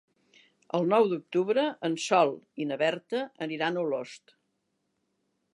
El 0.77 0.87
nou 0.93 1.09
d'octubre 1.11 1.67
en 1.91 1.99
Sol 2.05 2.33
i 2.65 2.69
na 2.71 2.81
Berta 2.85 3.23
aniran 3.49 3.79
a 3.83 3.87
Olost. 3.87 4.39